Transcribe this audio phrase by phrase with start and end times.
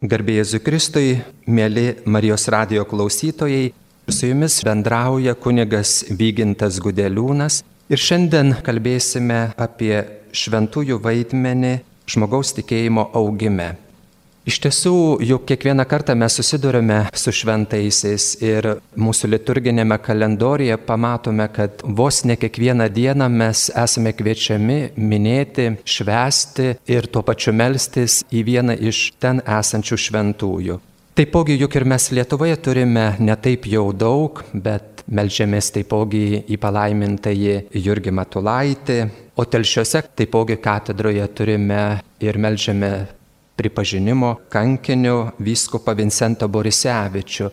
[0.00, 1.08] Garbėjai Zukristui,
[1.44, 3.66] mėly Marijos radio klausytojai,
[4.08, 7.58] su jumis bendrauja kunigas Vygintas Gudeliūnas
[7.92, 10.00] ir šiandien kalbėsime apie
[10.32, 11.74] šventųjų vaidmenį
[12.08, 13.74] žmogaus tikėjimo augime.
[14.48, 21.84] Iš tiesų, juk kiekvieną kartą mes susidurime su šventaisiais ir mūsų liturginėme kalendorijoje pamatome, kad
[21.84, 28.78] vos ne kiekvieną dieną mes esame kviečiami minėti, švesti ir tuo pačiu melstis į vieną
[28.80, 30.80] iš ten esančių šventųjų.
[31.20, 37.56] Taipogi juk ir mes Lietuvoje turime ne taip jau daug, bet melžiamės taipogi į palaimintąjį
[37.76, 39.00] Jurgį Matulaitį,
[39.36, 41.82] o telšiuose taipogi katedroje turime
[42.24, 42.94] ir melžiame
[43.60, 47.50] pripažinimo kankiniu vyskupą Vincentą Borisevičių.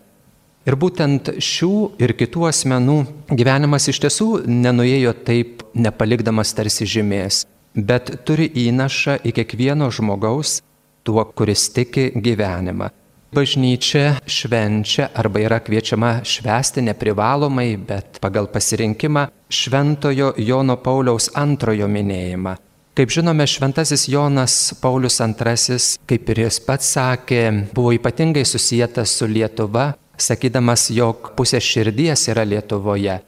[0.68, 2.96] Ir būtent šių ir kitų asmenų
[3.32, 10.58] gyvenimas iš tiesų nenuėjo taip nepalikdamas tarsi žymės, bet turi įnašą į kiekvieno žmogaus,
[11.06, 12.90] tuo, kuris tiki gyvenimą.
[13.32, 22.56] Bažnyčia švenčia arba yra kviečiama švęsti neprivalomai, bet pagal pasirinkimą Šventojo Jono Pauliaus antrojo minėjimą.
[22.98, 25.76] Kaip žinome, šventasis Jonas Paulius II,
[26.10, 32.42] kaip ir jis pats sakė, buvo ypatingai susijęs su Lietuva, sakydamas, jog pusė širdies yra
[32.42, 33.20] Lietuvoje.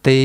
[0.00, 0.16] Tai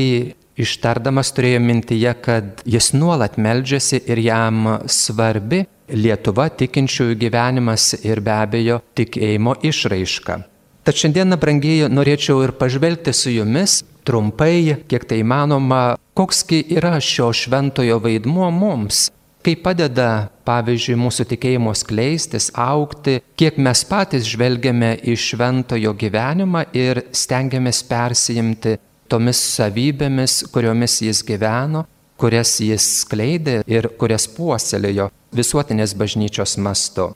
[0.56, 8.32] ištardamas turėjo mintyje, kad jis nuolat meldžiasi ir jam svarbi Lietuva tikinčiųjų gyvenimas ir be
[8.38, 10.40] abejo tikėjimo išraiška.
[10.84, 17.32] Tad šiandieną, brangieji, norėčiau ir pažvelgti su jumis trumpai, kiek tai įmanoma, koksgi yra šio
[17.34, 19.08] šventojo vaidmuo mums,
[19.44, 27.04] kaip padeda, pavyzdžiui, mūsų tikėjimo skleistis, aukti, kiek mes patys žvelgiame į šventojo gyvenimą ir
[27.12, 28.78] stengiamės persijimti
[29.10, 31.84] tomis savybėmis, kuriomis jis gyveno,
[32.20, 37.12] kurias jis skleidė ir kurias puoselėjo visuotinės bažnyčios mastu.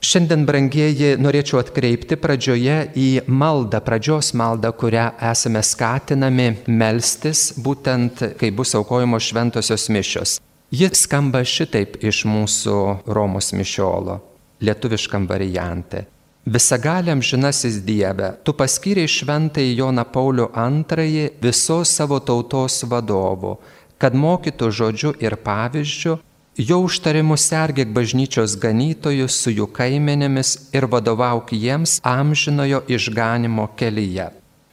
[0.00, 8.48] Šiandien, brangieji, norėčiau atkreipti pradžioje į maldą, pradžios maldą, kurią esame skatinami melstis, būtent kai
[8.48, 10.38] bus aukojimo šventosios mišios.
[10.72, 12.76] Ji skamba šitaip iš mūsų
[13.12, 14.16] Romos mišiolo,
[14.64, 16.06] lietuviškam variante.
[16.48, 23.58] Visagaliam žinasis Dieve, tu paskyrei šventai Joną Paulių II visos savo tautos vadovu,
[24.00, 26.16] kad mokytų žodžiu ir pavyzdžiu
[26.60, 34.26] Jo užtarimu sergėk bažnyčios ganytojus su jų kaimenėmis ir vadovauk jiems amžinojo išganimo kelyje.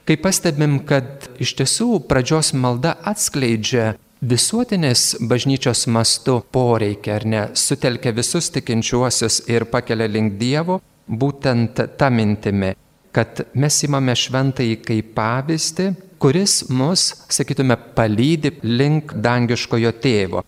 [0.08, 8.12] Kai pastebim, kad iš tiesų pradžios malda atskleidžia visuotinės bažnyčios mastu poreikia, ar ne, sutelkia
[8.20, 12.74] visus tikinčiuosius ir pakelia link Dievo, būtent tą mintimi,
[13.16, 15.88] kad mes įmame šventąjį kaip pavyzdį,
[16.20, 20.44] kuris mus, sakytume, palydi link dangiškojo tėvo.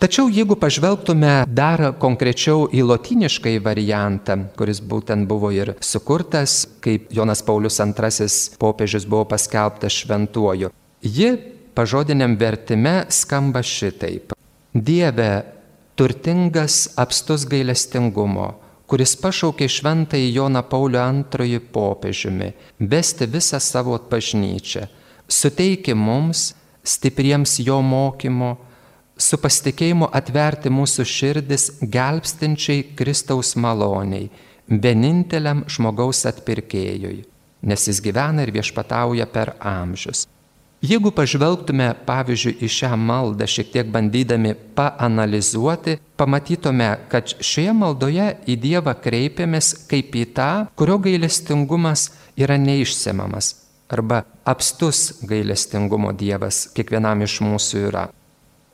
[0.00, 7.42] Tačiau jeigu pažvelgtume dar konkrečiau į lotyniškai variantą, kuris būtent buvo ir sukurtas, kaip Jonas
[7.44, 10.70] Paulius II popiežius buvo paskelbtas šventuoju,
[11.04, 11.28] ji
[11.76, 14.32] pažodiniam vertime skamba šitaip.
[14.72, 15.44] Dieve,
[16.00, 18.54] turtingas apstus gailestingumo,
[18.88, 24.88] kuris pašaukė šventąjį Joną Paulių II popiežiumi, vesti visą savo bažnyčią,
[25.28, 26.54] suteiki mums,
[26.88, 28.56] stipriems jo mokymo,
[29.20, 34.30] su pasitikėjimu atverti mūsų širdis gelbstinčiai Kristaus maloniai,
[34.70, 37.22] vieninteliam žmogaus atpirkėjui,
[37.62, 40.26] nes jis gyvena ir viešpatauja per amžius.
[40.80, 48.56] Jeigu pažvelgtume, pavyzdžiui, į šią maldą, šiek tiek bandydami paanalizuoti, pamatytume, kad šioje maldoje į
[48.62, 52.08] Dievą kreipiamės kaip į tą, kurio gailestingumas
[52.40, 53.58] yra neišsemamas
[53.90, 58.06] arba apstus gailestingumo Dievas kiekvienam iš mūsų yra.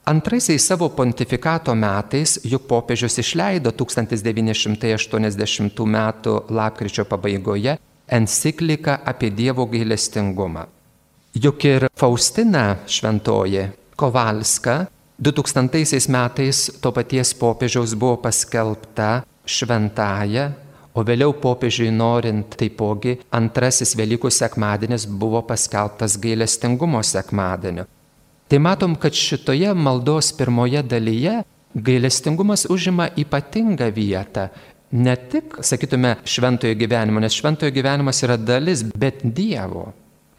[0.09, 5.97] Antraisiais savo pontifikato metais juk popiežius išleido 1980 m.
[6.49, 10.67] lapkričio pabaigoje encikliką apie Dievo gailestingumą.
[11.35, 14.87] Juk ir Faustina šventoji Kovalska
[15.19, 20.53] 2000 metais to paties popiežiaus buvo paskelbta šventaja,
[20.95, 27.96] o vėliau popiežiui norint taipogi antrasis Velykų sekmadienis buvo paskelbtas gailestingumo sekmadieniu.
[28.49, 31.43] Tai matom, kad šitoje maldos pirmoje dalyje
[31.75, 34.49] gailestingumas užima ypatingą vietą.
[34.91, 39.93] Ne tik, sakytume, šventojo gyvenimo, nes šventojo gyvenimas yra dalis, bet Dievo.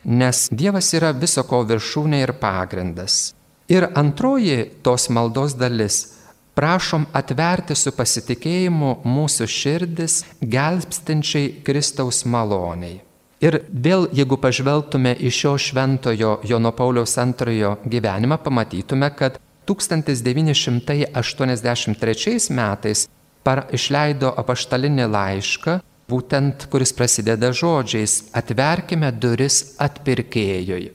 [0.04, 3.34] Nes Dievas yra viso ko viršūnė ir pagrindas.
[3.68, 5.98] Ir antroji tos maldos dalis-
[6.58, 13.07] prašom atverti su pasitikėjimu mūsų širdis gelbstinčiai Kristaus maloniai.
[13.38, 19.38] Ir vėl, jeigu pažvelgtume į šio šventojo Jono Pauliaus antrojo gyvenimą, pamatytume, kad
[19.70, 23.06] 1983 metais
[23.46, 30.92] para, išleido apaštalinį laišką, būtent kuris prasideda žodžiais- atverkime duris atpirkėjui.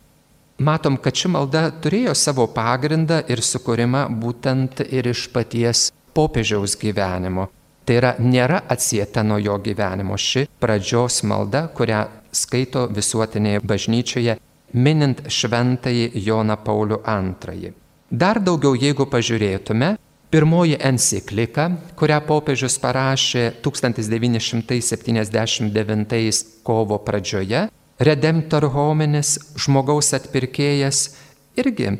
[0.59, 7.49] Matom, kad ši malda turėjo savo pagrindą ir sukūrimą būtent ir iš paties popiežiaus gyvenimo.
[7.85, 14.37] Tai yra nėra atsieta nuo jo gyvenimo ši pradžios malda, kurią skaito visuotinėje bažnyčioje,
[14.73, 17.73] minint šventąjį Joną Paulių II.
[18.11, 19.97] Dar daugiau, jeigu pažiūrėtume,
[20.33, 27.69] pirmoji enciklika, kurią popiežius parašė 1979 kovo pradžioje,
[28.03, 31.15] Redemptor hominis, žmogaus atpirkėjas,
[31.61, 31.93] irgi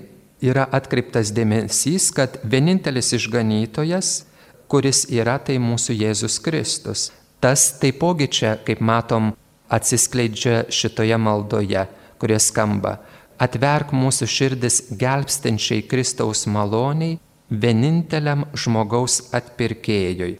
[0.43, 4.25] yra atkreiptas dėmesys, kad vienintelis išganytojas,
[4.73, 7.13] kuris yra tai mūsų Jėzus Kristus.
[7.39, 9.37] Tas taipogi čia, kaip matom,
[9.73, 11.87] atsiskleidžia šitoje maldoje,
[12.21, 12.99] kurie skamba.
[13.43, 17.19] Atverk mūsų širdis gelbstinčiai Kristaus maloniai,
[17.51, 20.37] vieninteliam žmogaus atpirkėjui.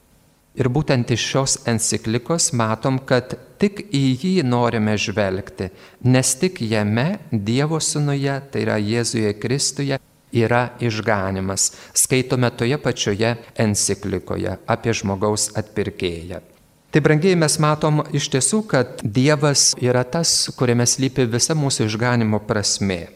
[0.53, 5.71] Ir būtent iš šios enciklikos matom, kad tik į jį norime žvelgti,
[6.05, 9.97] nes tik jame Dievo Sūnuje, tai yra Jėzuje Kristuje,
[10.33, 11.71] yra išganimas.
[11.97, 16.52] Skaitome toje pačioje enciklikoje apie žmogaus atpirkėją.
[16.93, 22.43] Tai brangiai mes matom iš tiesų, kad Dievas yra tas, kuriame slypi visa mūsų išganimo
[22.45, 23.07] prasme.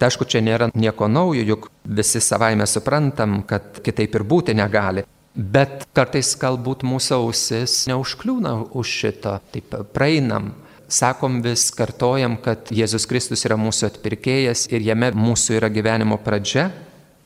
[0.00, 5.04] Tai aišku, čia nėra nieko naujo, juk visi savaime suprantam, kad kitaip ir būti negali.
[5.36, 10.54] Bet kartais galbūt mūsų ausis neužkliūna už šito, taip praeinam
[10.88, 16.70] sakom vis, kartojam, kad Jėzus Kristus yra mūsų atpirkėjas ir jame mūsų yra gyvenimo pradžia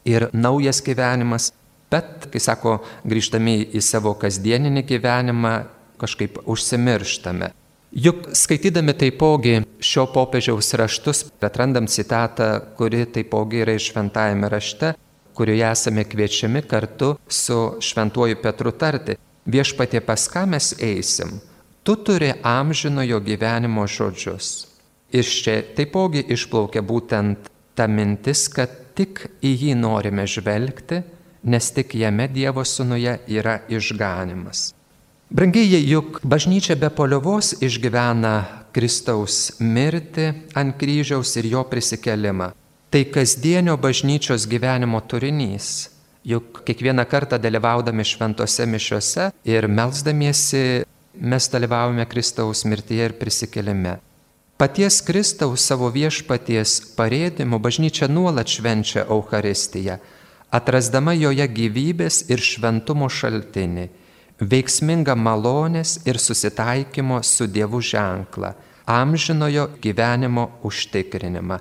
[0.02, 1.52] ir naujas gyvenimas,
[1.94, 5.54] bet, kai sako, grįžtami į savo kasdieninį gyvenimą,
[6.02, 7.52] kažkaip užsimirštame.
[7.93, 14.94] Juk skaitydami taipogi šio popiežiaus raštus, atrandam citatą, kuri taipogi yra iš šventajame rašte,
[15.37, 21.40] kurioje esame kviečiami kartu su šventuoju Petru tarti, viešpatie pas ką mes eisim,
[21.82, 24.66] tu turi amžinojo gyvenimo žodžius.
[25.12, 31.02] Iš čia taipogi išplaukia būtent ta mintis, kad tik į jį norime žvelgti,
[31.44, 34.70] nes tik jame Dievo sūnuje yra išganimas.
[35.32, 38.32] Brangiai, juk bažnyčia be poliovos išgyvena
[38.76, 40.26] Kristaus mirtį
[40.61, 42.50] ant kryžiaus ir jo prisikelimą.
[42.93, 45.88] Tai kasdienio bažnyčios gyvenimo turinys.
[46.20, 50.84] Juk kiekvieną kartą dalyvaudami šventose mišiuose ir melzdamiesi
[51.17, 53.96] mes dalyvaujame Kristaus mirtyje ir prisikelime.
[54.61, 59.96] Paties Kristaus savo viešpaties parėdimu bažnyčia nuolat švenčia Euharistiją,
[60.52, 63.88] atrasdama joje gyvybės ir šventumo šaltinį,
[64.43, 68.53] veiksmingą malonės ir susitaikymo su Dievu ženklą,
[68.87, 71.61] amžinojo gyvenimo užtikrinimą.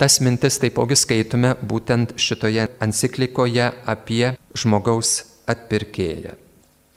[0.00, 5.10] Tas mintis taipogi skaitume būtent šitoje enciklikoje apie žmogaus
[5.50, 6.36] atpirkėją.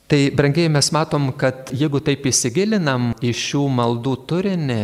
[0.08, 4.82] Tai brangiai mes matom, kad jeigu taip įsigilinam į šių maldų turinį,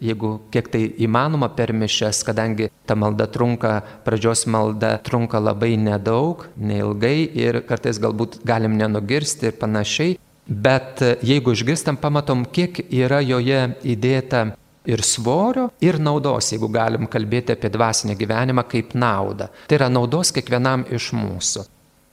[0.00, 6.46] jeigu kiek tai įmanoma per mišes, kadangi ta malda trunka, pradžios malda trunka labai nedaug,
[6.56, 10.16] neilgai ir kartais galbūt galim nenugirsti ir panašiai,
[10.46, 14.48] bet jeigu išgirstam, pamatom, kiek yra joje įdėta
[14.88, 19.50] ir svorio, ir naudos, jeigu galim kalbėti apie dvasinę gyvenimą kaip naudą.
[19.68, 21.66] Tai yra naudos kiekvienam iš mūsų.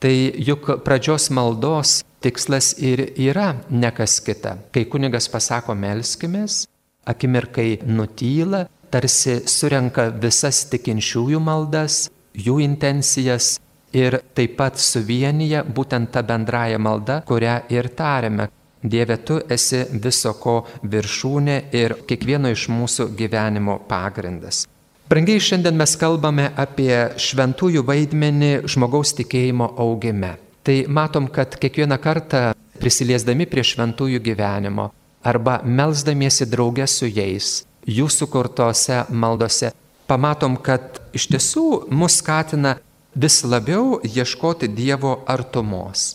[0.03, 0.13] Tai
[0.45, 4.57] juk pradžios maldos tikslas ir yra ne kas kita.
[4.73, 6.65] Kai kunigas pasako melskimės,
[7.07, 13.57] akimirkai nutyla, tarsi surenka visas tikinčiųjų maldas, jų intencijas
[13.95, 18.49] ir taip pat suvienyje būtent tą bendrąją maldą, kurią ir tariame.
[18.83, 24.67] Dieve, tu esi viso ko viršūnė ir kiekvieno iš mūsų gyvenimo pagrindas.
[25.09, 30.35] Brangiai šiandien mes kalbame apie šventųjų vaidmenį žmogaus tikėjimo augime.
[30.67, 34.91] Tai matom, kad kiekvieną kartą prisiliesdami prie šventųjų gyvenimo
[35.27, 37.65] arba melzdamiesi draugę su jais,
[37.97, 39.73] jų sukurtose maldose,
[40.07, 42.77] pamatom, kad iš tiesų mus skatina
[43.15, 46.13] vis labiau ieškoti Dievo artumos.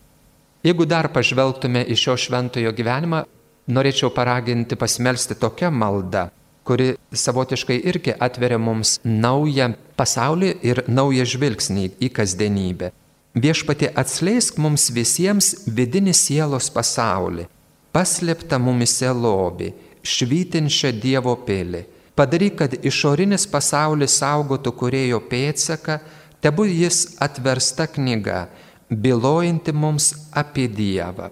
[0.65, 3.25] Jeigu dar pažvelgtume į šio šventojo gyvenimą,
[3.69, 6.31] norėčiau paraginti pasimelsti tokią maldą
[6.65, 12.93] kuri savotiškai irgi atveria mums naują pasaulį ir naują žvilgsnį į kasdienybę.
[13.43, 17.47] Viešpatė atskleisk mums visiems vidinį sielos pasaulį,
[17.93, 19.73] paslėptą mumise lobį,
[20.03, 21.85] švytinčią Dievo pilį.
[22.17, 26.01] Padaryk, kad išorinis pasaulis saugotų kurėjo pėtsaką,
[26.45, 28.47] tebu jis atversta knyga,
[28.91, 31.31] bylojanti mums apie Dievą.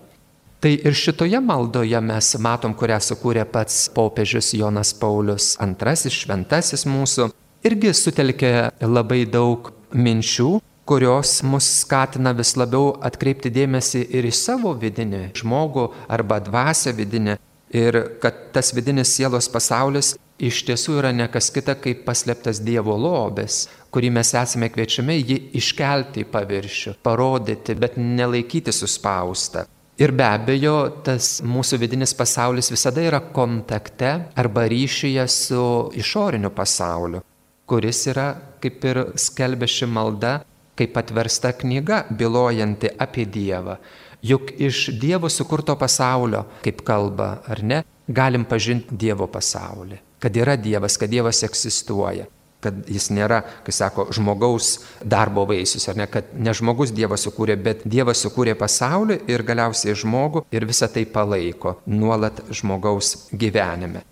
[0.60, 7.30] Tai ir šitoje maldoje mes matom, kurią sukūrė pats popiežius Jonas Paulius II, šventasis mūsų,
[7.64, 8.52] irgi sutelkė
[8.84, 10.58] labai daug minčių,
[10.90, 17.36] kurios mus skatina vis labiau atkreipti dėmesį ir į savo vidinį žmogų arba dvasę vidinę.
[17.70, 22.96] Ir kad tas vidinis sielos pasaulis iš tiesų yra ne kas kita kaip paslėptas Dievo
[22.98, 29.68] lobis, kurį mes esame kviečiami jį iškelti į paviršių, parodyti, bet nelaikyti suspaustą.
[30.02, 35.64] Ir be abejo, tas mūsų vidinis pasaulis visada yra kontakte arba ryšyje su
[36.02, 37.22] išoriniu pasauliu,
[37.70, 40.40] kuris yra, kaip ir skelbia ši malda,
[40.80, 43.76] kaip atversta knyga, bylojanti apie Dievą.
[44.24, 50.00] Juk iš Dievo sukurto pasaulio, kaip kalba, ar ne, galim pažinti Dievo pasaulį.
[50.20, 52.26] Kad yra Dievas, kad Dievas egzistuoja.
[52.60, 57.56] Kad jis nėra, kai sako, žmogaus darbo vaisius, ar ne, kad ne žmogus Dievas sukūrė,
[57.56, 64.04] bet Dievas sukūrė pasaulį ir galiausiai žmogų ir visą tai palaiko nuolat žmogaus gyvenime.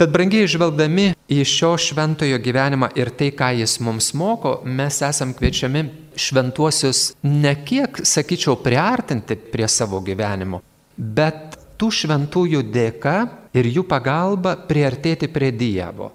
[0.00, 5.34] Tad brangiai žvelgdami į šio šventojo gyvenimą ir tai, ką jis mums moko, mes esam
[5.36, 5.82] kviečiami
[6.16, 10.62] šventuosius ne kiek, sakyčiau, priartinti prie savo gyvenimo,
[10.96, 13.14] bet tų šventųjų dėka
[13.52, 16.08] ir jų pagalba priartėti prie Dievo.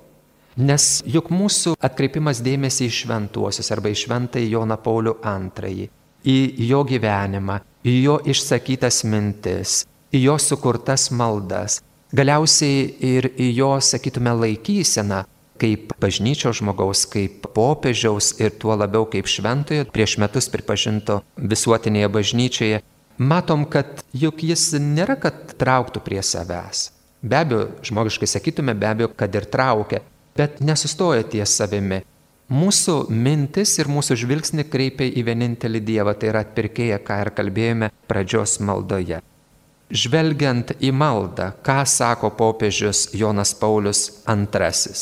[0.65, 5.91] Nes juk mūsų atkreipimas dėmesį į šventuosius arba į šventąjį Joną Paulių II,
[6.25, 6.39] į
[6.73, 11.83] jo gyvenimą, į jo išsakytas mintis, į jo sukurtas maldas,
[12.15, 15.25] Galiausiai ir į jo, sakytume, laikyseną
[15.59, 22.81] kaip bažnyčio žmogaus, kaip popiežiaus ir tuo labiau kaip šventojo prieš metus pripažinto visuotinėje bažnyčioje,
[23.17, 26.89] matom, kad juk jis nėra, kad trauktų prie savęs.
[27.25, 30.03] Be abejo, žmogiškai sakytume, be abejo, kad ir traukia,
[30.37, 32.03] bet nesustoja ties savimi.
[32.51, 37.89] Mūsų mintis ir mūsų žvilgsnį kreipia į vienintelį Dievą, tai yra atpirkėją, ką ir kalbėjome
[38.05, 39.23] pradžios maldoje.
[39.93, 44.95] Žvelgiant į maldą, ką sako popiežius Jonas Paulius II.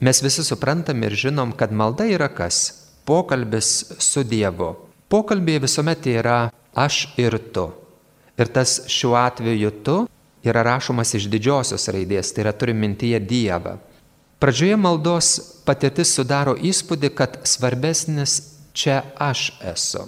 [0.00, 2.88] Mes visi suprantam ir žinom, kad malda yra kas?
[3.04, 4.70] Pokalbis su Dievu.
[5.08, 6.38] Pokalbėje visuomet yra
[6.72, 7.68] aš ir tu.
[8.38, 9.98] Ir tas šiuo atveju tu
[10.44, 13.76] yra rašomas iš didžiosios raidės, tai yra turi mintyje Dievą.
[14.38, 15.32] Pradžioje maldos
[15.66, 18.38] patirtis sudaro įspūdį, kad svarbesnis
[18.72, 20.04] čia aš esu.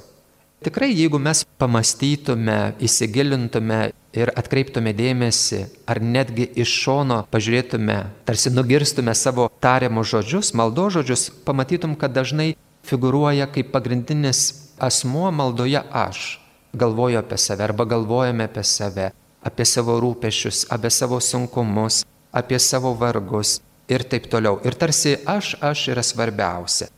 [0.60, 3.78] Tikrai, jeigu mes pamastytume, įsigilintume
[4.12, 7.96] ir atkreiptume dėmesį, ar netgi iš šono pažiūrėtume,
[8.28, 12.50] tarsi nugirstume savo tariamus žodžius, maldo žodžius, pamatytum, kad dažnai
[12.84, 14.42] figuruoja kaip pagrindinis
[14.76, 16.36] asmuo maldoje aš.
[16.76, 19.08] Galvoju apie save arba galvojame apie save,
[19.40, 22.04] apie savo rūpešius, apie savo sunkumus,
[22.36, 24.60] apie savo vargus ir taip toliau.
[24.60, 26.92] Ir tarsi aš, aš yra svarbiausia.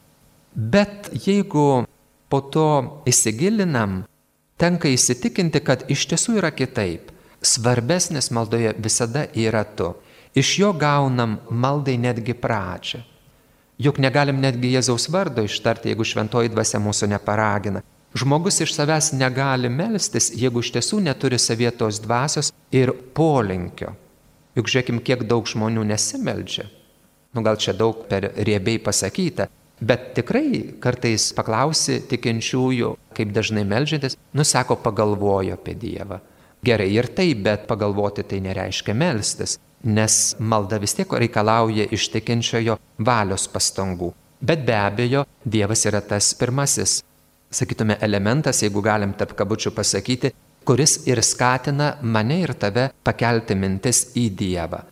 [0.53, 1.87] Bet jeigu
[2.33, 4.07] po to įsigilinam,
[4.57, 7.11] tenka įsitikinti, kad iš tiesų yra kitaip.
[7.45, 9.91] Svarbesnis maldoje visada yra tu.
[10.33, 13.03] Iš jo gaunam maldai netgi pradžią.
[13.83, 17.83] Juk negalim netgi Jėzaus vardo ištarti, jeigu šventoji dvasia mūsų neparagina.
[18.17, 23.93] Žmogus iš savęs negali melstis, jeigu iš tiesų neturi savietos dvasios ir polinkio.
[24.57, 26.69] Juk žiūrėkim, kiek daug žmonių nesimeldžia.
[27.33, 29.49] Nu gal čia daug per riebiai pasakyta,
[29.83, 36.21] Bet tikrai kartais paklausi tikinčiųjų, kaip dažnai melžiantis, nusako pagalvojo apie Dievą.
[36.63, 42.79] Gerai ir tai, bet pagalvoti tai nereiškia melstis, nes malda vis tiek reikalauja iš tikinčiojo
[43.03, 44.13] valios pastangų.
[44.39, 47.01] Bet be abejo, Dievas yra tas pirmasis,
[47.51, 50.31] sakytume, elementas, jeigu galim tarp kabučių pasakyti,
[50.63, 54.85] kuris ir skatina mane ir tave pakelti mintis į Dievą.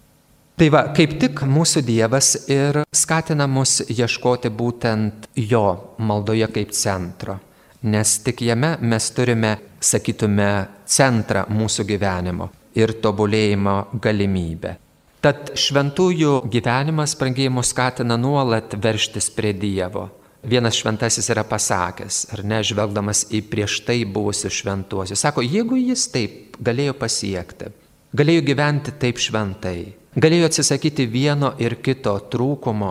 [0.58, 5.64] Tai va, kaip tik mūsų Dievas ir skatina mus ieškoti būtent jo
[5.98, 7.38] maldoje kaip centro,
[7.82, 10.50] nes tik jame mes turime, sakytume,
[10.84, 14.76] centrą mūsų gyvenimo ir tobulėjimo galimybę.
[15.20, 20.06] Tad šventųjų gyvenimas prangėjimo skatina nuolat verštis prie Dievo.
[20.40, 25.20] Vienas šventasis yra pasakęs, ar ne, žvelgdamas į prieš tai buvusius šventuosius.
[25.20, 27.68] Sako, jeigu jis taip galėjo pasiekti,
[28.16, 32.88] galėjo gyventi taip šventai, Galėjo atsisakyti vieno ir kito trūkumo,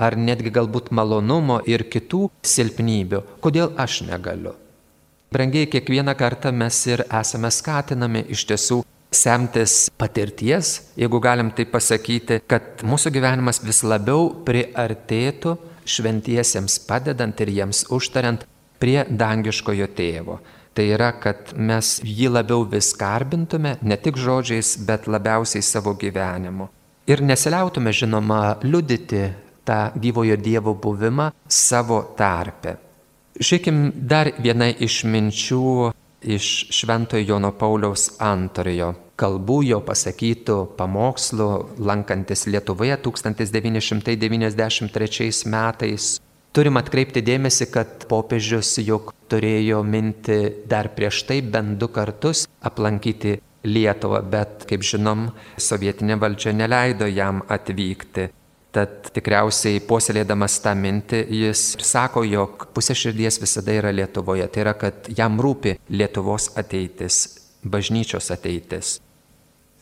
[0.00, 3.20] ar netgi galbūt malonumo ir kitų silpnybių.
[3.44, 4.54] Kodėl aš negaliu?
[5.32, 8.78] Brangiai, kiekvieną kartą mes ir esame skatinami iš tiesų
[9.12, 17.52] semtis patirties, jeigu galim tai pasakyti, kad mūsų gyvenimas vis labiau priartėtų šventiesiems padedant ir
[17.52, 18.48] jiems užtariant
[18.80, 20.40] prie dangiškojo tėvo.
[20.72, 26.70] Tai yra, kad mes jį labiau vis garbintume, ne tik žodžiais, bet labiausiai savo gyvenimu.
[27.10, 29.26] Ir nesiliautume, žinoma, liudyti
[29.68, 32.78] tą gyvojo Dievo buvimą savo tarpe.
[33.36, 41.48] Žiūrėkim dar viena iš minčių iš Šventojo Jono Pauliaus antrojo kalbų jo pasakytų pamokslų,
[41.82, 46.04] lankantis Lietuvoje 1993 metais.
[46.52, 50.36] Turim atkreipti dėmesį, kad popiežius juk turėjo minti
[50.68, 57.40] dar prieš tai bent du kartus aplankyti Lietuvą, bet, kaip žinom, sovietinė valdžia neleido jam
[57.48, 58.26] atvykti.
[58.72, 64.48] Tad tikriausiai puoselėdamas tą mintį, jis sako, jog pusė širdies visada yra Lietuvoje.
[64.52, 67.22] Tai yra, kad jam rūpi Lietuvos ateitis,
[67.64, 68.98] bažnyčios ateitis.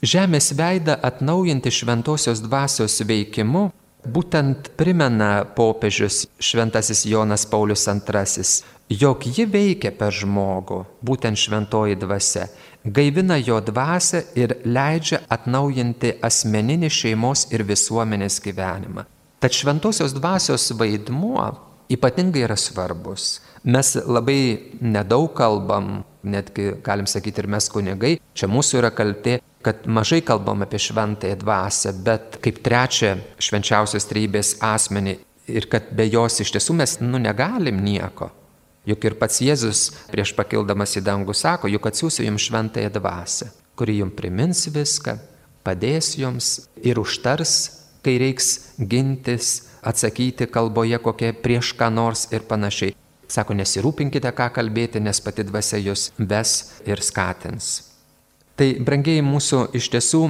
[0.06, 3.70] Žemės veidą atnaujinti šventosios dvasios veikimu
[4.04, 8.44] būtent primena popiežius šventasis Jonas Paulius II,
[8.90, 12.48] jog ji veikia per žmogų, būtent šventoji dvasia,
[12.84, 19.06] gaivina jo dvasę ir leidžia atnaujinti asmeninį šeimos ir visuomenės gyvenimą.
[19.40, 23.40] Tad šventosios dvasios vaidmuo ypatingai yra svarbus.
[23.64, 29.84] Mes labai nedaug kalbam, netgi galim sakyti ir mes kunigai, čia mūsų yra kaltė, kad
[29.84, 35.18] mažai kalbam apie šventąją dvasę, bet kaip trečią švenčiausios trybės asmenį
[35.50, 38.30] ir kad be jos iš tiesų mes nu negalim nieko.
[38.88, 43.98] Juk ir pats Jėzus prieš pakildamas į dangų sako, juk atsiųsiu jums šventąją dvasę, kuri
[43.98, 45.18] jums primins viską,
[45.66, 47.58] padės jums ir užtars,
[48.00, 52.94] kai reiks gintis, atsakyti kalboje kokie prieš ką nors ir panašiai.
[53.30, 56.54] Sako, nesirūpinkite, ką kalbėti, nes pati dvasia jūs ves
[56.86, 57.68] ir skatins.
[58.58, 60.24] Tai, brangiai, mūsų iš tiesų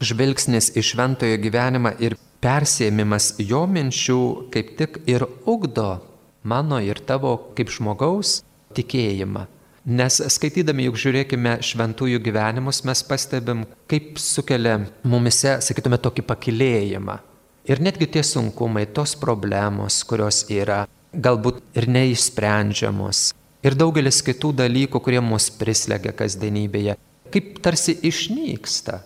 [0.00, 4.20] žvilgsnis į šventojo gyvenimą ir persėmimas jo minčių
[4.54, 6.00] kaip tik ir ugdo
[6.46, 8.40] mano ir tavo kaip žmogaus
[8.76, 9.46] tikėjimą.
[9.86, 17.20] Nes skaitydami, juk žiūrėkime šventųjų gyvenimus, mes pastebim, kaip sukelia mumise, sakytume, tokį pakilėjimą.
[17.66, 23.32] Ir netgi tie sunkumai, tos problemos, kurios yra, galbūt ir neišsprendžiamos.
[23.66, 26.94] Ir daugelis kitų dalykų, kurie mus prislegia kasdienybėje,
[27.34, 29.02] kaip tarsi išnyksta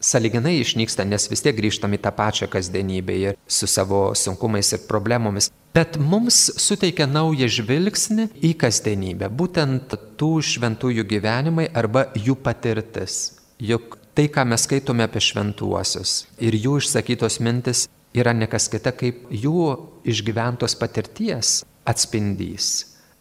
[0.00, 4.86] saliginai išnyksta, nes vis tiek grįžtam į tą pačią kasdienybę ir su savo sunkumais ir
[4.88, 5.50] problemomis.
[5.74, 13.36] Bet mums suteikia naują žvilgsnį į kasdienybę, būtent tų šventųjų gyvenimai arba jų patirtis.
[13.60, 16.10] Juk tai, ką mes skaitome apie šventuosius
[16.44, 19.72] ir jų išsakytos mintis yra nekas kita kaip jų
[20.12, 22.68] išgyventos patirties atspindys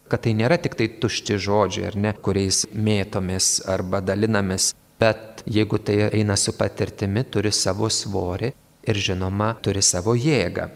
[0.09, 5.79] kad tai nėra tik tai tušti žodžiai, ar ne, kuriais mėtomis arba dalinamės, bet jeigu
[5.85, 8.51] tai eina su patirtimi, turi savo svorį
[8.89, 10.67] ir žinoma, turi savo jėgą.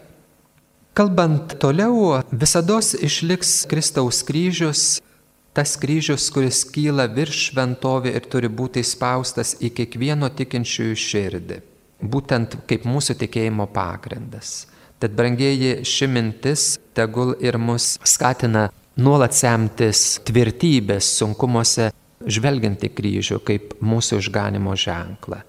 [0.94, 5.02] Kalbant toliau, visada išliks Kristaus kryžius,
[5.54, 11.58] tas kryžius, kuris kyla virš šventovė ir turi būti įspaustas į kiekvieno tikinčiųjų širdį,
[12.02, 14.64] būtent kaip mūsų tikėjimo pagrindas.
[14.98, 21.90] Tad, brangieji, ši mintis tegul ir mus skatina nuolat semtis tvirtybės sunkumuose
[22.24, 25.42] žvelgiant į kryžių kaip mūsų išganimo ženklą.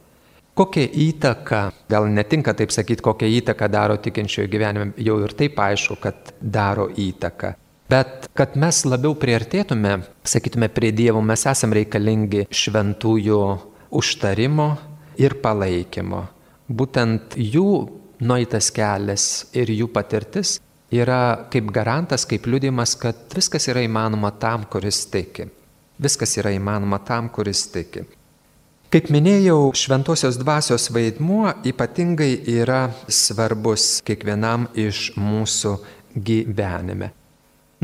[0.56, 5.98] Kokią įtaką, gal netinka taip sakyti, kokią įtaką daro tikinčiojo gyvenime, jau ir taip aišku,
[6.00, 7.56] kad daro įtaką.
[7.90, 13.42] Bet kad mes labiau priartėtume, sakytume, prie Dievo, mes esame reikalingi šventųjų
[13.94, 14.70] užtarimo
[15.22, 16.24] ir palaikymo.
[16.66, 17.70] Būtent jų
[18.26, 20.58] nueitas kelias ir jų patirtis
[20.90, 25.46] yra kaip garantas, kaip liudimas, kad viskas yra įmanoma tam, kuris tiki.
[26.02, 28.06] Viskas yra įmanoma tam, kuris tiki.
[28.92, 35.76] Kaip minėjau, šventosios dvasios vaidmuo ypatingai yra svarbus kiekvienam iš mūsų
[36.16, 37.12] gyvenime.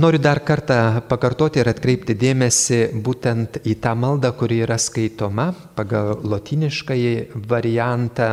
[0.01, 6.23] Noriu dar kartą pakartoti ir atkreipti dėmesį būtent į tą maldą, kuri yra skaitoma pagal
[6.31, 7.11] lotiniškąjį
[7.51, 8.29] variantą,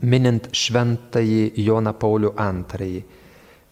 [0.00, 3.02] minint šventąjį Joną Paulių II.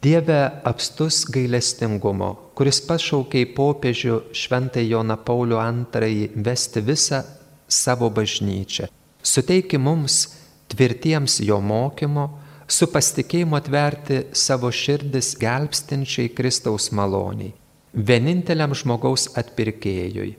[0.05, 7.22] Dieve apstus gailestingumo, kuris pašaukė į popiežių šventą Joną Paulių II vesti visą
[7.64, 8.90] savo bažnyčią.
[9.22, 10.26] Suteiki mums
[10.68, 12.29] tvirtiems jo mokymo,
[12.68, 17.55] su pasitikėjimu atverti savo širdis gelbstinčiai Kristaus maloniai,
[17.94, 20.35] vieninteliam žmogaus atpirkėjui.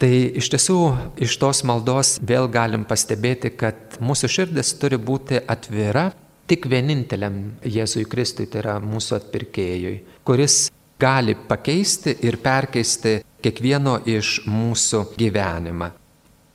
[0.00, 0.78] Tai iš tiesų
[1.20, 6.08] iš tos maldos vėl galim pastebėti, kad mūsų širdis turi būti atvira
[6.48, 14.40] tik vieninteliam Jėzui Kristui, tai yra mūsų atpirkėjui, kuris gali pakeisti ir perkeisti kiekvieno iš
[14.48, 15.92] mūsų gyvenimą.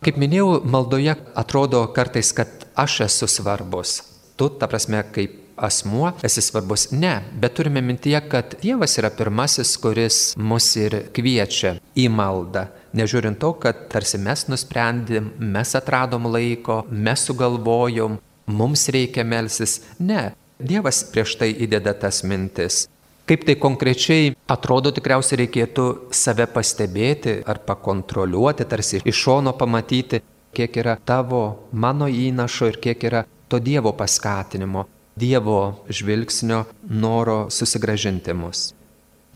[0.05, 4.14] Kaip minėjau, maldoje atrodo kartais, kad aš esu svarbus.
[4.35, 6.89] Tu, ta prasme, kaip asmuo esi svarbus.
[6.91, 12.67] Ne, bet turime mintyje, kad Dievas yra pirmasis, kuris mus ir kviečia į maldą.
[12.95, 19.81] Nežiūrint to, kad tarsi mes nusprendėm, mes atradom laiko, mes sugalvojom, mums reikia melsis.
[19.99, 22.85] Ne, Dievas prieš tai įdeda tas mintis.
[23.25, 30.21] Kaip tai konkrečiai atrodo, tikriausiai reikėtų save pastebėti ar pakontroliuoti, tarsi iš šono pamatyti,
[30.55, 31.41] kiek yra tavo,
[31.73, 34.85] mano įnašo ir kiek yra to Dievo paskatinimo.
[35.15, 38.73] Dievo žvilgsnio noro susigražinti mus.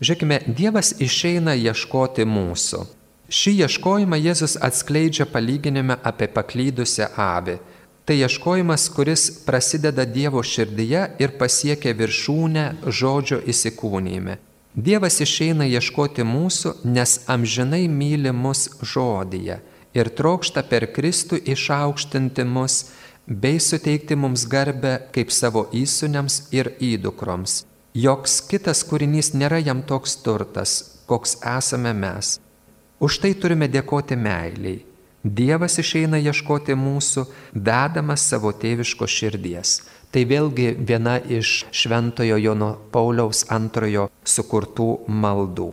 [0.00, 2.82] Žiūrėkime, Dievas išeina ieškoti mūsų.
[3.30, 7.56] Šį ieškojimą Jėzus atskleidžia palyginime apie paklydusią avį.
[8.04, 12.64] Tai ieškojimas, kuris prasideda Dievo širdyje ir pasiekia viršūnę
[13.00, 14.38] žodžio įsikūnyme.
[14.74, 19.60] Dievas išeina ieškoti mūsų, nes amžinai myli mus žodyje
[19.94, 22.84] ir trokšta per Kristų išaukštinti mus
[23.30, 27.62] bei suteikti mums garbę kaip savo įsūniams ir įdukroms.
[27.94, 32.36] Joks kitas kūrinys nėra jam toks turtas, koks esame mes.
[33.00, 34.80] Už tai turime dėkoti meiliai
[35.20, 39.82] Dievas išeina ieškoti mūsų, vedamas savo tėviško širdies.
[40.10, 45.68] Tai vėlgi viena iš Šventojo Jono Pauliaus antrojo sukurtų maldų.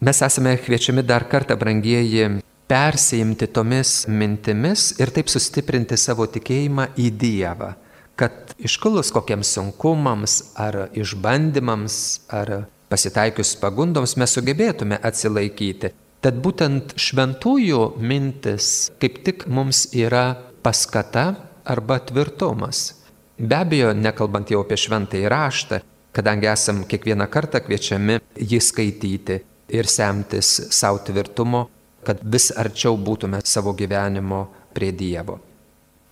[0.00, 7.10] Mes esame kviečiami dar kartą, brangieji, persijimti tomis mintimis ir taip sustiprinti savo tikėjimą į
[7.20, 7.74] Dievą,
[8.16, 11.98] kad iškulus kokiems sunkumams ar išbandymams
[12.32, 12.54] ar
[12.88, 15.92] pasitaikius pagundoms mes sugebėtume atsilaikyti
[16.24, 20.30] Tad būtent šventųjų mintis kaip tik mums yra
[20.64, 21.24] paskata
[21.68, 22.94] arba tvirtumas.
[23.36, 25.82] Be abejo, nekalbant jau apie šventąjį raštą,
[26.16, 29.36] kadangi esam kiekvieną kartą kviečiami jį skaityti
[29.76, 31.66] ir semtis savo tvirtumo,
[32.06, 35.40] kad vis arčiau būtume savo gyvenimo prie Dievo.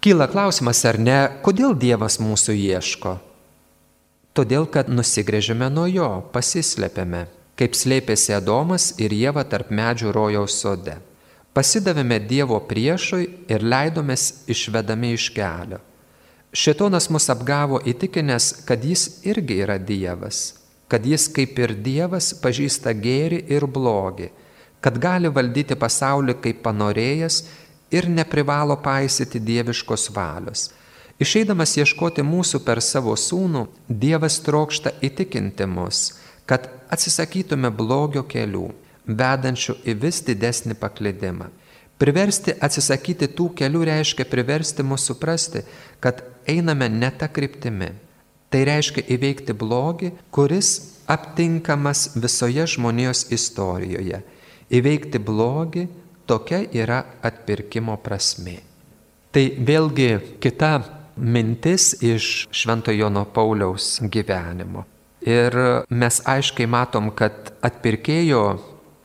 [0.03, 3.19] Kyla klausimas, ar ne, kodėl Dievas mūsų ieško?
[4.33, 7.27] Todėl, kad nusigrėžėme nuo jo, pasislepiame
[7.59, 10.97] kaip slėpėsi Adomas ir Jėva tarp medžių rojaus sode.
[11.53, 15.79] Pasidavėme Dievo priešui ir leidomės išvedami iš kelio.
[16.53, 20.57] Šitonas mus apgavo įtikinęs, kad jis irgi yra Dievas,
[20.89, 24.29] kad jis kaip ir Dievas pažįsta gėrį ir blogį,
[24.83, 27.43] kad gali valdyti pasaulį kaip panorėjęs
[27.95, 30.71] ir neprivalo paisyti dieviškos valios.
[31.23, 36.17] Išeidamas ieškoti mūsų per savo sūnų, Dievas trokšta įtikinti mus,
[36.49, 38.71] kad atsisakytume blogio kelių,
[39.07, 41.51] vedančių į vis didesnį paklydimą.
[42.03, 45.63] Priversti atsisakyti tų kelių reiškia priversti mus suprasti,
[46.03, 47.93] kad einame ne tą kryptimi.
[48.51, 50.73] Tai reiškia įveikti blogį, kuris
[51.07, 54.19] aptinkamas visoje žmonijos istorijoje.
[54.71, 55.87] Įveikti blogį
[56.27, 58.61] tokia yra atpirkimo prasme.
[59.33, 60.73] Tai vėlgi kita
[61.17, 64.85] mintis iš Šventojo Jono Pauliaus gyvenimo.
[65.23, 65.55] Ir
[65.89, 68.43] mes aiškiai matom, kad atpirkėjo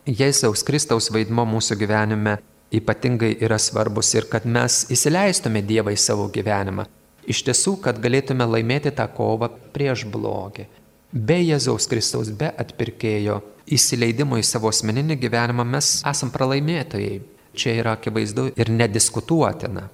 [0.08, 2.38] Jėzaus Kristaus vaidmo mūsų gyvenime
[2.72, 6.88] ypatingai yra svarbus ir kad mes įsileistume Dievą į savo gyvenimą.
[7.28, 10.68] Iš tiesų, kad galėtume laimėti tą kovą prieš blogį.
[11.12, 13.40] Be Jėzaus Kristaus, be atpirkėjo
[13.72, 17.22] įsileidimo į savo asmeninį gyvenimą mes esam pralaimėtojai.
[17.58, 19.88] Čia yra akivaizdu ir nediskutuotina.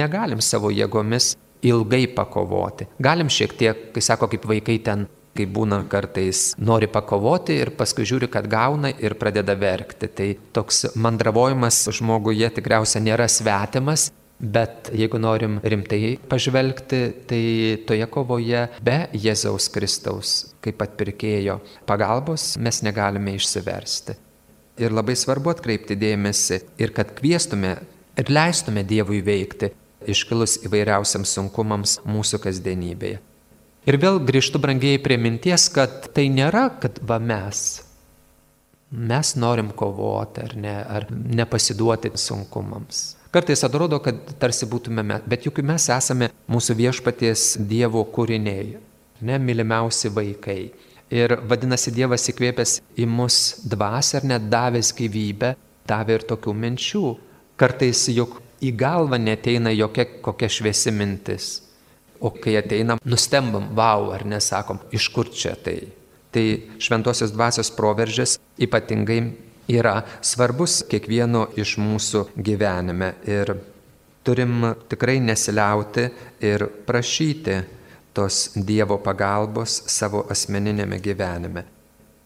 [0.00, 2.88] Negalim savo jėgomis ilgai pakovoti.
[2.98, 8.06] Galim šiek tiek, kai sako, kaip vaikai ten kai būna kartais nori pakovoti ir paskui
[8.08, 10.08] žiūri, kad gauna ir pradeda verkti.
[10.08, 17.44] Tai toks mandravojimas žmoguje tikriausiai nėra svetimas, Bet jeigu norim rimtai pažvelgti, tai
[17.86, 20.32] toje kovoje be Jėzaus Kristaus,
[20.64, 24.18] kaip atpirkėjo pagalbos, mes negalime išsiversti.
[24.82, 27.76] Ir labai svarbu atkreipti dėmesį ir kad kviestume
[28.18, 29.70] ir leistume Dievui veikti,
[30.10, 33.22] iškilus įvairiausiams sunkumams mūsų kasdienybėje.
[33.84, 37.82] Ir vėl grįžtu brangiai prie minties, kad tai nėra, kad va mes.
[38.94, 43.04] Mes norim kovoti ar, ne, ar nepasiduoti sunkumams.
[43.34, 48.76] Kartais atrodo, kad tarsi būtume, bet juk mes esame mūsų viešpaties Dievo kūriniai,
[49.26, 50.60] ne mylimiausi vaikai.
[51.10, 55.50] Ir vadinasi, Dievas įkvėpęs į mus dvasę ar net davęs gyvybę,
[55.90, 57.02] davė ir tokių minčių.
[57.58, 61.48] Kartais juk į galvą neteina jokia kokia šviesi mintis.
[62.22, 65.80] O kai ateinam, nustembam, wow, ar nesakom, iš kur čia tai.
[66.30, 66.46] Tai
[66.78, 69.18] šventosios dvasios proveržės ypatingai
[69.68, 73.14] yra svarbus kiekvieno iš mūsų gyvenime.
[73.28, 73.54] Ir
[74.24, 76.08] turim tikrai nesiliauti
[76.44, 77.60] ir prašyti
[78.14, 81.64] tos Dievo pagalbos savo asmeninėme gyvenime.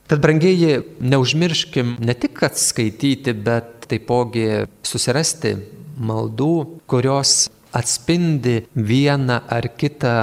[0.09, 5.53] Tad, brangieji, neužmirškim ne tik atskaityti, bet taipogi susirasti
[6.01, 6.55] maldų,
[6.89, 10.15] kurios atspindi vieną ar kitą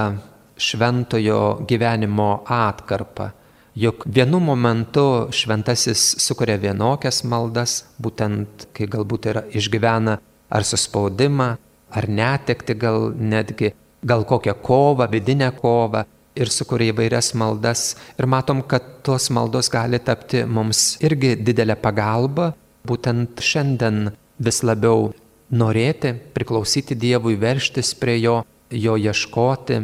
[0.58, 3.30] šventojo gyvenimo atkarpą.
[3.76, 10.14] Juk vienu momentu šventasis sukuria vienokias maldas, būtent kai galbūt yra išgyvena
[10.48, 11.48] ar suspaudimą,
[11.92, 17.84] ar netekti gal netgi, gal kokią kovą, vidinę kovą ir sukuria įvairias maldas.
[18.16, 22.54] Ir matom, kad tos maldos gali tapti mums irgi didelę pagalbą,
[22.88, 24.06] būtent šiandien
[24.40, 25.10] vis labiau
[25.52, 28.40] norėti, priklausyti Dievui, verštis prie Jo,
[28.72, 29.82] Jo ieškoti,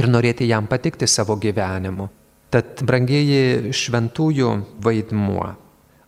[0.00, 2.15] ir norėti jam patikti savo gyvenimu.
[2.54, 4.50] Tad, brangieji, šventųjų
[4.84, 5.54] vaidmuo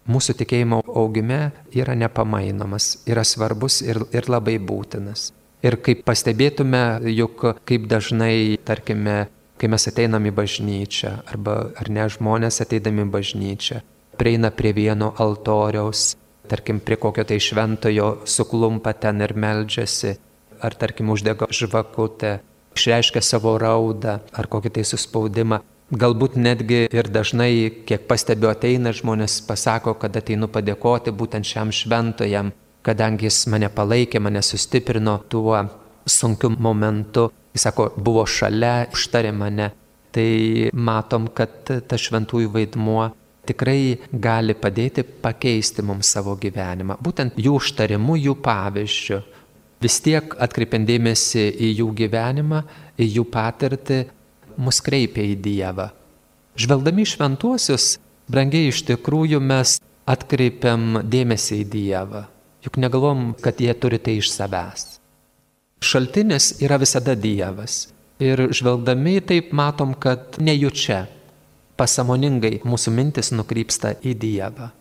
[0.09, 1.41] mūsų tikėjimo augime
[1.77, 5.33] yra nepamainomas, yra svarbus ir, ir labai būtinas.
[5.65, 9.27] Ir kaip pastebėtume, juk kaip dažnai, tarkime,
[9.59, 13.83] kai mes ateinam į bažnyčią, arba ar ne žmonės ateidami į bažnyčią,
[14.19, 16.13] prieina prie vieno altoriaus,
[16.49, 20.15] tarkim, prie kokio tai šventojo suklumpa ten ir meldžiasi,
[20.63, 22.39] ar tarkim uždega žvakutę,
[22.79, 25.61] išreiškia savo raudą ar kokį tai suspaudimą.
[25.89, 32.51] Galbūt netgi ir dažnai, kiek pastebiu, ateina žmonės, pasako, kad ateinu padėkoti būtent šiam šventojam,
[32.85, 35.57] kadangi jis mane palaikė, mane sustiprino tuo
[36.05, 37.31] sunkiu momentu.
[37.57, 39.71] Jis sako, buvo šalia, užtarė mane.
[40.13, 40.29] Tai
[40.77, 43.09] matom, kad tas šventųjų vaidmuo
[43.49, 46.99] tikrai gali padėti pakeisti mums savo gyvenimą.
[47.01, 49.23] Būtent jų užtarimu, jų pavyzdžiu.
[49.81, 52.63] Vis tiek atkreipiant dėmesį į jų gyvenimą,
[52.99, 54.01] į jų patirtį,
[54.59, 55.89] mus kreipia į Dievą.
[56.59, 57.97] Žvelgdami šventuosius,
[58.31, 62.25] brangiai iš tikrųjų mes atkreipiam dėmesį į Dievą.
[62.67, 64.99] Juk negalvom, kad jie turi tai iš savęs.
[65.79, 67.87] Šaltinis yra visada Dievas.
[68.19, 71.05] Ir žvelgdami taip matom, kad nejučia
[71.79, 74.73] pasamoningai mūsų mintis nukrypsta į Dievą.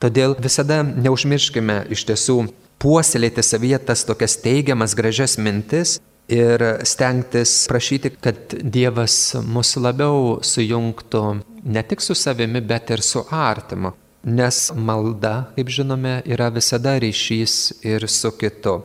[0.00, 2.38] Todėl visada neužmirškime iš tiesų
[2.80, 11.22] puoselėti savyje tas tokias teigiamas, gražias mintis ir stengtis prašyti, kad Dievas mus labiau sujungtų
[11.64, 13.94] ne tik su savimi, bet ir su artimu.
[14.28, 18.82] Nes malda, kaip žinome, yra visada ryšys ir su kitu.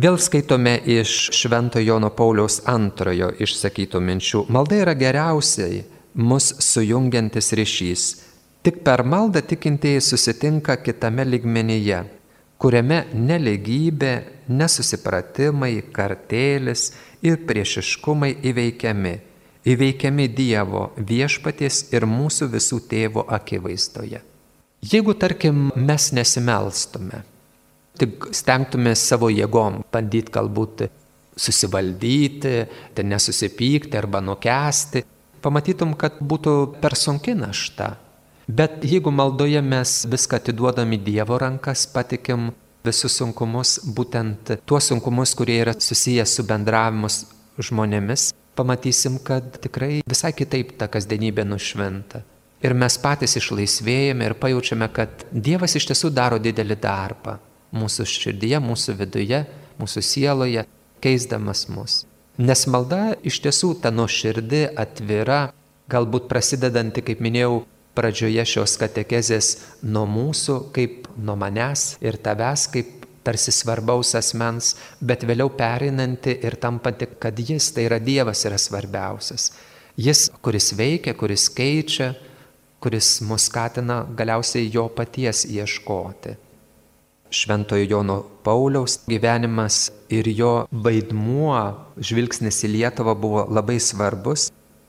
[0.00, 4.44] Vėl skaitome iš Švento Jono Pauliaus antrojo išsakytų minčių.
[4.48, 5.82] Malda yra geriausiai
[6.14, 8.04] mus sujungiantis ryšys.
[8.62, 12.04] Tik per maldą tikintieji susitinka kitame ligmenyje,
[12.60, 14.12] kuriame neligybė,
[14.52, 16.90] nesusipratimai, kartėlis
[17.24, 19.14] ir priešiškumai įveikiami,
[19.70, 24.20] įveikiami Dievo viešpaties ir mūsų visų tėvo akivaizdoje.
[24.80, 27.22] Jeigu, tarkim, mes nesimelstume,
[28.00, 30.86] tik stengtume savo jėgom bandyti galbūt
[31.40, 32.54] susivaldyti,
[33.00, 35.04] nesusipykti arba nukesti,
[35.44, 37.94] pamatytum, kad būtų per sunki našta.
[38.50, 42.48] Bet jeigu maldoje mes viską atiduodami Dievo rankas, patikim
[42.82, 47.10] visus sunkumus, būtent tuos sunkumus, kurie yra susijęs su bendravimu
[47.62, 52.24] žmonėmis, pamatysim, kad tikrai visai kitaip ta kasdienybė nušventa.
[52.66, 57.38] Ir mes patys išlaisvėjame ir pajaučiame, kad Dievas iš tiesų daro didelį darbą
[57.70, 59.44] mūsų širdyje, mūsų viduje,
[59.78, 60.66] mūsų sieloje,
[61.04, 62.02] keisdamas mus.
[62.40, 65.52] Nes malda iš tiesų ta nuoširdi, atvira,
[65.92, 67.60] galbūt prasidedanti, kaip minėjau,
[68.00, 69.50] pradžioje šios katekezės
[69.84, 74.72] nuo mūsų, kaip nuo manęs ir tavęs, kaip tarsi svarbaus asmens,
[75.04, 79.50] bet vėliau perinanti ir tampanti, kad jis, tai yra Dievas, yra svarbiausias.
[80.00, 82.14] Jis, kuris veikia, kuris keičia,
[82.80, 86.38] kuris mus skatina galiausiai jo paties ieškoti.
[87.30, 91.60] Šventojo Jono Pauliaus gyvenimas ir jo vaidmuo,
[92.00, 94.48] žvilgsnis į Lietuvą buvo labai svarbus.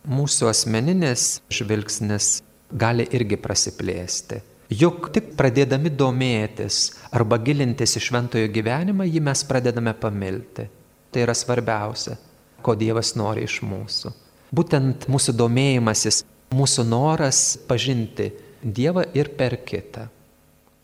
[0.09, 2.39] Mūsų asmeninis žvilgsnis
[2.71, 4.41] gali irgi prasiplėsti.
[4.71, 10.69] Juk tik pradėdami domėtis arba gilintis į šventojo gyvenimą, jį mes pradedame pamilti.
[11.11, 12.15] Tai yra svarbiausia,
[12.63, 14.13] ko Dievas nori iš mūsų.
[14.55, 16.23] Būtent mūsų domėjimasis,
[16.55, 18.31] mūsų noras pažinti
[18.61, 20.07] Dievą ir per kitą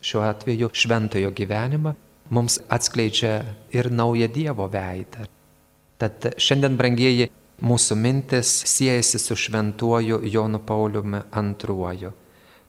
[0.08, 1.93] šiuo atveju šventojo gyvenimą,
[2.30, 3.34] mums atskleidžia
[3.73, 5.26] ir naują Dievo veidą.
[5.97, 7.30] Tad šiandien, brangieji,
[7.62, 12.12] mūsų mintis siejasi su šventuoju Jonu Pauliumi II,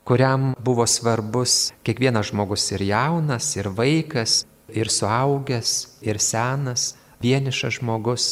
[0.04, 8.28] kuriam buvo svarbus kiekvienas žmogus ir jaunas, ir vaikas, ir suaugęs, ir senas, vienišas žmogus.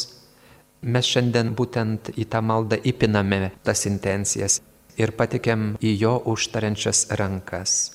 [0.81, 4.61] Mes šiandien būtent į tą maldą įpiname tas intencijas
[4.97, 7.93] ir patikėm į jo užtariančias rankas.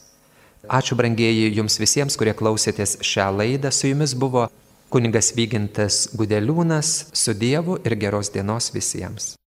[0.70, 3.72] Ačiū brangieji jums visiems, kurie klausėtės šią laidą.
[3.74, 4.46] Su jumis buvo
[4.92, 9.32] kunigas Vygintas Gudeliūnas su Dievu ir geros dienos visiems.